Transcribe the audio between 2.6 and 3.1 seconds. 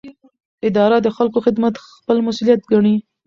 ګڼي.